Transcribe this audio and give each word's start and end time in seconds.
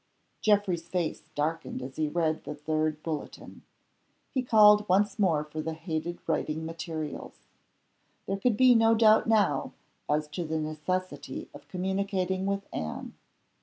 Geoffrey's 0.41 0.87
face 0.87 1.29
darkened 1.35 1.79
as 1.83 1.97
he 1.97 2.07
read 2.07 2.43
the 2.43 2.55
third 2.55 3.03
bulletin. 3.03 3.61
He 4.31 4.41
called 4.41 4.89
once 4.89 5.19
more 5.19 5.43
for 5.43 5.61
the 5.61 5.75
hated 5.75 6.17
writing 6.25 6.65
materials. 6.65 7.41
There 8.25 8.37
could 8.39 8.57
be 8.57 8.73
no 8.73 8.95
doubt 8.95 9.27
now 9.27 9.73
as 10.09 10.27
to 10.29 10.43
the 10.43 10.57
necessity 10.59 11.49
of 11.53 11.67
communicating 11.67 12.47
with 12.47 12.65
Anne. 12.73 13.13